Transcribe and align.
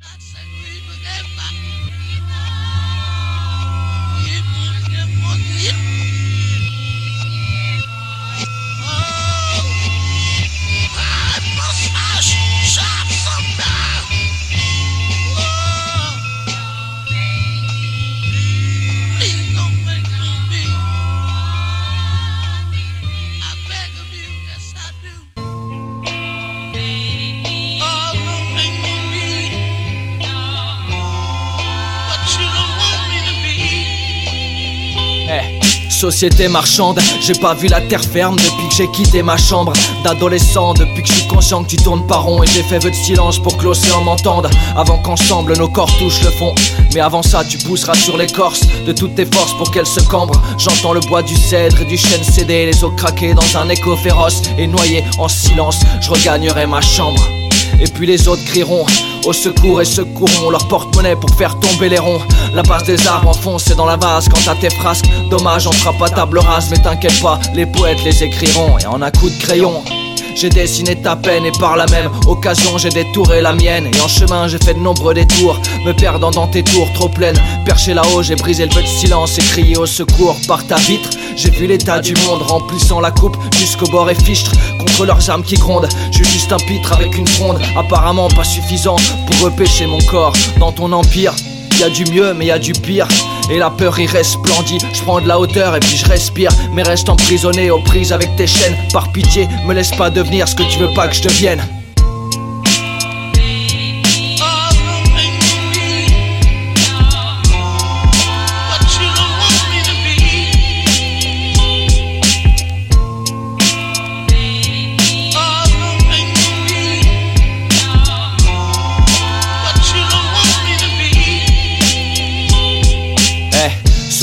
That's 0.00 0.34
it. 0.34 0.57
Société 35.98 36.46
marchande, 36.46 37.00
j'ai 37.20 37.32
pas 37.32 37.54
vu 37.54 37.66
la 37.66 37.80
terre 37.80 38.04
ferme 38.04 38.36
depuis 38.36 38.68
que 38.68 38.74
j'ai 38.76 38.88
quitté 38.92 39.20
ma 39.20 39.36
chambre 39.36 39.72
d'adolescent. 40.04 40.74
Depuis 40.74 41.02
que 41.02 41.08
je 41.08 41.14
suis 41.14 41.26
conscient 41.26 41.64
que 41.64 41.70
tu 41.70 41.76
tournes 41.76 42.06
pas 42.06 42.18
rond 42.18 42.40
et 42.40 42.46
j'ai 42.46 42.62
fait 42.62 42.78
vœu 42.78 42.90
de 42.90 42.94
silence 42.94 43.40
pour 43.40 43.56
que 43.56 43.64
l'océan 43.64 44.02
m'entende. 44.02 44.48
Avant 44.76 44.98
qu'ensemble 44.98 45.58
nos 45.58 45.66
corps 45.66 45.90
touchent 45.98 46.22
le 46.22 46.30
fond. 46.30 46.54
Mais 46.94 47.00
avant 47.00 47.24
ça, 47.24 47.44
tu 47.44 47.58
pousseras 47.58 47.96
sur 47.96 48.16
l'écorce 48.16 48.60
de 48.86 48.92
toutes 48.92 49.16
tes 49.16 49.26
forces 49.26 49.54
pour 49.54 49.72
qu'elle 49.72 49.86
se 49.86 50.00
cambre. 50.02 50.40
J'entends 50.56 50.92
le 50.92 51.00
bois 51.00 51.24
du 51.24 51.34
cèdre 51.34 51.80
et 51.80 51.84
du 51.84 51.98
chêne 51.98 52.22
céder, 52.22 52.66
les 52.66 52.84
eaux 52.84 52.92
craquer 52.92 53.34
dans 53.34 53.58
un 53.58 53.68
écho 53.68 53.96
féroce 53.96 54.42
et 54.56 54.68
noyé 54.68 55.02
en 55.18 55.26
silence. 55.26 55.80
Je 56.00 56.10
regagnerai 56.10 56.68
ma 56.68 56.80
chambre. 56.80 57.28
Et 57.80 57.86
puis 57.86 58.06
les 58.06 58.28
autres 58.28 58.44
crieront 58.44 58.86
au 59.24 59.32
secours 59.32 59.80
et 59.80 59.84
secourront 59.84 60.50
leur 60.50 60.66
porte-monnaie 60.68 61.16
pour 61.16 61.30
faire 61.30 61.58
tomber 61.58 61.88
les 61.88 61.98
ronds. 61.98 62.20
La 62.54 62.62
base 62.62 62.84
des 62.84 63.06
arbres 63.06 63.30
enfoncée 63.30 63.74
dans 63.74 63.86
la 63.86 63.96
vase 63.96 64.28
quant 64.28 64.50
à 64.50 64.54
tes 64.54 64.70
frasques. 64.70 65.06
Dommage, 65.30 65.66
on 65.66 65.72
fera 65.72 65.92
pas 65.92 66.08
table 66.08 66.38
rase, 66.38 66.68
mais 66.70 66.78
t'inquiète 66.78 67.20
pas, 67.20 67.38
les 67.54 67.66
poètes 67.66 68.02
les 68.04 68.22
écriront 68.24 68.78
et 68.78 68.86
en 68.86 69.02
un 69.02 69.10
coup 69.10 69.28
de 69.28 69.38
crayon. 69.38 69.82
J'ai 70.40 70.50
dessiné 70.50 70.94
ta 70.94 71.16
peine 71.16 71.46
et 71.46 71.50
par 71.50 71.76
la 71.76 71.86
même 71.86 72.12
occasion 72.28 72.78
j'ai 72.78 72.90
détouré 72.90 73.40
la 73.40 73.54
mienne 73.54 73.90
Et 73.92 74.00
en 74.00 74.06
chemin 74.06 74.46
j'ai 74.46 74.58
fait 74.58 74.74
de 74.74 74.78
nombreux 74.78 75.12
détours 75.12 75.60
Me 75.84 75.92
perdant 75.92 76.30
dans 76.30 76.46
tes 76.46 76.62
tours 76.62 76.92
trop 76.92 77.08
pleines 77.08 77.40
Perché 77.64 77.92
là-haut 77.92 78.22
j'ai 78.22 78.36
brisé 78.36 78.64
le 78.64 78.72
peu 78.72 78.80
de 78.80 78.86
silence 78.86 79.36
et 79.36 79.42
crié 79.42 79.76
au 79.76 79.86
secours 79.86 80.36
par 80.46 80.64
ta 80.64 80.76
vitre 80.76 81.10
J'ai 81.38 81.50
vu 81.50 81.68
l'état 81.68 82.00
du 82.00 82.14
monde 82.26 82.42
remplissant 82.42 82.98
la 82.98 83.12
coupe 83.12 83.36
jusqu'au 83.60 83.86
bord 83.86 84.10
et 84.10 84.16
fichtre 84.16 84.50
Contre 84.76 85.06
leurs 85.06 85.30
âmes 85.30 85.44
qui 85.44 85.54
grondent. 85.54 85.88
Je 86.10 86.16
suis 86.16 86.24
juste 86.24 86.52
un 86.52 86.56
pitre 86.56 86.92
avec 86.92 87.16
une 87.16 87.28
fronde 87.28 87.60
Apparemment 87.76 88.26
pas 88.26 88.42
suffisant 88.42 88.96
pour 89.24 89.46
repêcher 89.46 89.86
mon 89.86 90.00
corps. 90.00 90.32
Dans 90.58 90.72
ton 90.72 90.90
empire 90.90 91.32
y 91.78 91.84
a 91.84 91.90
du 91.90 92.04
mieux 92.06 92.34
mais 92.34 92.46
y 92.46 92.50
a 92.50 92.58
du 92.58 92.72
pire. 92.72 93.06
Et 93.52 93.58
la 93.58 93.70
peur 93.70 94.00
y 94.00 94.06
resplendit. 94.06 94.78
Je 94.92 95.02
prends 95.02 95.20
de 95.20 95.28
la 95.28 95.38
hauteur 95.38 95.76
et 95.76 95.80
puis 95.80 95.96
je 95.96 96.06
respire. 96.06 96.50
Mais 96.72 96.82
reste 96.82 97.08
emprisonné 97.08 97.70
aux 97.70 97.82
prises 97.82 98.12
avec 98.12 98.34
tes 98.34 98.48
chaînes. 98.48 98.76
Par 98.92 99.12
pitié 99.12 99.46
me 99.64 99.74
laisse 99.74 99.92
pas 99.92 100.10
devenir 100.10 100.48
ce 100.48 100.56
que 100.56 100.64
tu 100.64 100.80
veux 100.80 100.92
pas 100.92 101.06
que 101.06 101.14
je 101.14 101.22
devienne 101.22 101.62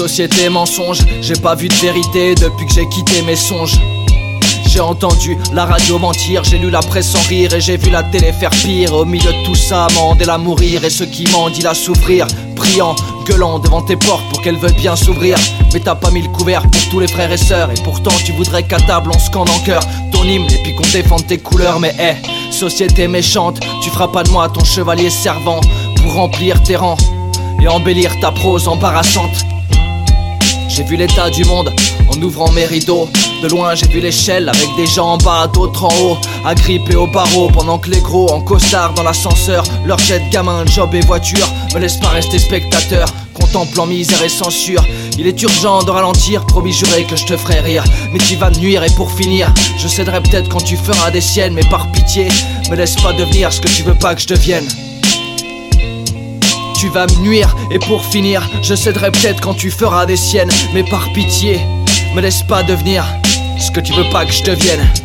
Société 0.07 0.49
mensonge, 0.49 0.99
j'ai 1.19 1.33
pas 1.33 1.55
vu 1.55 1.67
de 1.67 1.73
vérité 1.73 2.35
depuis 2.35 2.67
que 2.67 2.73
j'ai 2.73 2.87
quitté 2.89 3.23
mes 3.23 3.35
songes. 3.35 3.73
J'ai 4.67 4.79
entendu 4.79 5.35
la 5.51 5.65
radio 5.65 5.97
mentir, 5.97 6.43
j'ai 6.43 6.59
lu 6.59 6.69
la 6.69 6.81
presse 6.81 7.09
sans 7.09 7.27
rire 7.27 7.51
et 7.55 7.59
j'ai 7.59 7.75
vu 7.77 7.89
la 7.89 8.03
télé 8.03 8.31
faire 8.31 8.51
pire. 8.51 8.93
Au 8.93 9.03
milieu 9.03 9.33
de 9.33 9.45
tout 9.45 9.55
ça, 9.55 9.87
Mandela 9.95 10.33
la 10.33 10.37
mourir 10.37 10.85
et 10.85 10.91
ceux 10.91 11.07
qui 11.07 11.23
dit 11.23 11.61
la 11.63 11.73
souffrir. 11.73 12.27
Priant, 12.55 12.95
gueulant 13.25 13.57
devant 13.57 13.81
tes 13.81 13.95
portes 13.95 14.29
pour 14.29 14.43
qu'elles 14.43 14.59
veuillent 14.59 14.73
bien 14.73 14.95
s'ouvrir. 14.95 15.39
Mais 15.73 15.79
t'as 15.79 15.95
pas 15.95 16.11
mis 16.11 16.21
le 16.21 16.29
couvert 16.29 16.61
pour 16.61 16.89
tous 16.91 16.99
les 16.99 17.07
frères 17.07 17.31
et 17.31 17.37
sœurs. 17.37 17.71
Et 17.71 17.81
pourtant, 17.83 18.13
tu 18.23 18.31
voudrais 18.33 18.61
qu'à 18.61 18.79
table 18.79 19.09
on 19.11 19.17
scande 19.17 19.49
en 19.49 19.59
cœur 19.65 19.81
ton 20.11 20.23
hymne 20.23 20.45
et 20.51 20.61
puis 20.61 20.75
qu'on 20.75 20.87
défende 20.93 21.25
tes 21.25 21.39
couleurs. 21.39 21.79
Mais 21.79 21.95
hé, 21.97 22.51
société 22.51 23.07
méchante, 23.07 23.59
tu 23.81 23.89
feras 23.89 24.09
pas 24.09 24.21
de 24.21 24.29
moi 24.29 24.49
ton 24.49 24.63
chevalier 24.63 25.09
servant 25.09 25.61
pour 25.95 26.13
remplir 26.13 26.61
tes 26.61 26.75
rangs 26.75 26.97
et 27.59 27.67
embellir 27.67 28.11
ta 28.19 28.31
prose 28.31 28.67
embarrassante. 28.67 29.54
J'ai 30.75 30.83
vu 30.83 30.97
l'état 30.97 31.29
du 31.29 31.45
monde 31.45 31.73
en 32.09 32.21
ouvrant 32.21 32.51
mes 32.51 32.65
rideaux. 32.65 33.07
De 33.41 33.47
loin, 33.47 33.75
j'ai 33.75 33.87
vu 33.87 34.01
l'échelle 34.01 34.49
avec 34.49 34.67
des 34.75 34.85
gens 34.85 35.11
en 35.11 35.17
bas, 35.17 35.47
d'autres 35.47 35.85
en 35.85 36.01
haut, 36.01 36.17
agrippés 36.43 36.97
au 36.97 37.07
barreau. 37.07 37.47
Pendant 37.49 37.77
que 37.77 37.89
les 37.89 38.01
gros 38.01 38.29
en 38.29 38.41
costard 38.41 38.93
dans 38.93 39.03
l'ascenseur 39.03 39.63
leur 39.85 39.97
jettent 39.99 40.29
gamin, 40.31 40.65
job 40.65 40.93
et 40.93 40.99
voiture. 40.99 41.47
Me 41.73 41.79
laisse 41.79 41.95
pas 41.95 42.09
rester 42.09 42.39
spectateur, 42.39 43.07
contemplant 43.33 43.85
misère 43.85 44.21
et 44.21 44.27
censure. 44.27 44.85
Il 45.17 45.27
est 45.27 45.41
urgent 45.43 45.81
de 45.81 45.91
ralentir, 45.91 46.45
promis 46.45 46.73
juré 46.73 47.05
que 47.05 47.15
je 47.15 47.25
te 47.25 47.37
ferai 47.37 47.61
rire. 47.61 47.85
Mais 48.11 48.19
tu 48.19 48.35
vas 48.35 48.51
nuire 48.51 48.83
et 48.83 48.91
pour 48.97 49.09
finir, 49.09 49.53
je 49.77 49.87
céderai 49.87 50.21
peut-être 50.23 50.49
quand 50.49 50.61
tu 50.65 50.75
feras 50.75 51.09
des 51.09 51.21
siennes. 51.21 51.53
Mais 51.53 51.63
par 51.69 51.89
pitié, 51.93 52.27
me 52.69 52.75
laisse 52.75 52.97
pas 52.97 53.13
devenir 53.13 53.53
ce 53.53 53.61
que 53.61 53.69
tu 53.69 53.83
veux 53.83 53.95
pas 53.95 54.13
que 54.13 54.19
je 54.19 54.27
devienne 54.27 54.67
tu 56.85 56.91
vas 56.91 57.07
me 57.07 57.21
nuire. 57.21 57.55
Et 57.71 57.79
pour 57.79 58.05
finir, 58.05 58.47
je 58.61 58.75
céderai 58.75 59.11
peut-être 59.11 59.41
quand 59.41 59.55
tu 59.55 59.71
feras 59.71 60.05
des 60.05 60.17
siennes. 60.17 60.51
Mais 60.73 60.83
par 60.83 61.11
pitié, 61.13 61.59
me 62.15 62.21
laisse 62.21 62.43
pas 62.43 62.61
devenir 62.61 63.03
ce 63.59 63.71
que 63.71 63.79
tu 63.79 63.93
veux 63.93 64.09
pas 64.11 64.25
que 64.25 64.31
je 64.31 64.43
devienne. 64.43 65.04